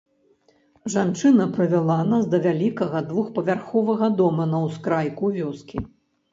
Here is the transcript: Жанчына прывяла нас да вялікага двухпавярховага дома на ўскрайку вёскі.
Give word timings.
Жанчына 0.93 1.45
прывяла 1.57 1.99
нас 2.15 2.23
да 2.33 2.41
вялікага 2.47 3.03
двухпавярховага 3.11 4.13
дома 4.25 4.51
на 4.57 4.67
ўскрайку 4.67 5.35
вёскі. 5.41 5.89